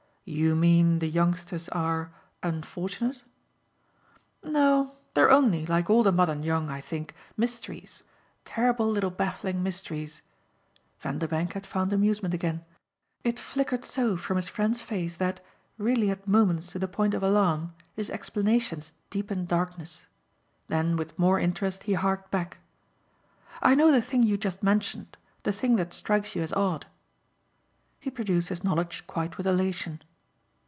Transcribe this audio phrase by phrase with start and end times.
[0.23, 3.21] "You mean the youngsters are unfortunate?"
[4.43, 8.03] "No they're only, like all the modern young, I think, mysteries,
[8.45, 10.21] terrible little baffling mysteries."
[10.99, 12.63] Vanderbank had found amusement again
[13.25, 15.43] it flickered so from his friend's face that,
[15.77, 20.05] really at moments to the point of alarm, his explanations deepened darkness.
[20.67, 22.59] Then with more interest he harked back.
[23.61, 26.85] "I know the thing you just mentioned the thing that strikes you as odd."
[27.99, 29.99] He produced his knowledge quite with elation.